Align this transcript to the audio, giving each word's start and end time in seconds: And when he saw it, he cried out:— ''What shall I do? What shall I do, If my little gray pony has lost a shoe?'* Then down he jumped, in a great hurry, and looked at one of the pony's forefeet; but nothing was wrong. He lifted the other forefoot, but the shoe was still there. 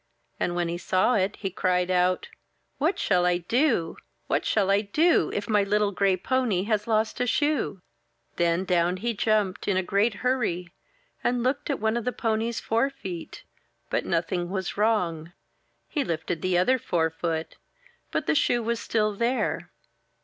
And 0.39 0.55
when 0.55 0.67
he 0.67 0.79
saw 0.79 1.13
it, 1.13 1.35
he 1.35 1.51
cried 1.51 1.91
out:— 1.91 2.27
''What 2.81 2.97
shall 2.97 3.23
I 3.23 3.37
do? 3.37 3.97
What 4.25 4.47
shall 4.47 4.71
I 4.71 4.81
do, 4.81 5.29
If 5.31 5.47
my 5.47 5.61
little 5.61 5.91
gray 5.91 6.17
pony 6.17 6.63
has 6.63 6.87
lost 6.87 7.19
a 7.21 7.27
shoe?'* 7.27 7.83
Then 8.37 8.65
down 8.65 8.97
he 8.97 9.13
jumped, 9.13 9.67
in 9.67 9.77
a 9.77 9.83
great 9.83 10.15
hurry, 10.25 10.69
and 11.23 11.43
looked 11.43 11.69
at 11.69 11.79
one 11.79 11.97
of 11.97 12.05
the 12.05 12.11
pony's 12.11 12.59
forefeet; 12.59 13.43
but 13.91 14.03
nothing 14.03 14.49
was 14.49 14.75
wrong. 14.75 15.33
He 15.87 16.03
lifted 16.03 16.41
the 16.41 16.57
other 16.57 16.79
forefoot, 16.79 17.57
but 18.09 18.25
the 18.25 18.33
shoe 18.33 18.63
was 18.63 18.79
still 18.79 19.13
there. 19.13 19.69